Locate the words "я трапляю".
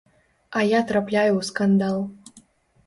0.69-1.31